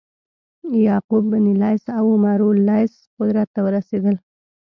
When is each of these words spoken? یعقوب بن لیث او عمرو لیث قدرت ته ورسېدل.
یعقوب 0.87 1.23
بن 1.31 1.45
لیث 1.61 1.83
او 1.97 2.05
عمرو 2.15 2.49
لیث 2.67 2.93
قدرت 3.17 3.47
ته 3.53 3.59
ورسېدل. 3.65 4.15